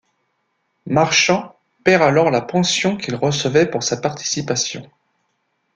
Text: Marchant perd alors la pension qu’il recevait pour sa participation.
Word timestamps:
Marchant 0.87 1.55
perd 1.83 2.01
alors 2.01 2.31
la 2.31 2.41
pension 2.41 2.97
qu’il 2.97 3.13
recevait 3.15 3.69
pour 3.69 3.83
sa 3.83 3.97
participation. 3.97 4.89